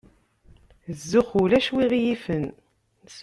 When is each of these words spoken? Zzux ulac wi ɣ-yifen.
Zzux 0.97 1.29
ulac 1.41 1.67
wi 1.75 1.85
ɣ-yifen. 1.91 2.45